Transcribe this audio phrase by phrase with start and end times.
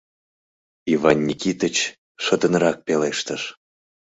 [0.93, 1.75] —Иван Никитыч
[2.23, 3.41] шыдынрак пелештыш.